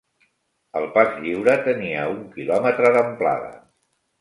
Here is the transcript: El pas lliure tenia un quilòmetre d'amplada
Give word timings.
El 0.79 0.87
pas 0.95 1.11
lliure 1.25 1.55
tenia 1.67 2.07
un 2.15 2.25
quilòmetre 2.39 2.93
d'amplada 2.97 3.53